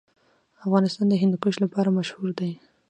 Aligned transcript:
افغانستان 0.65 1.05
د 1.09 1.13
هندوکش 1.21 1.55
لپاره 1.63 1.89
مشهور 1.97 2.29
دی. 2.39 2.51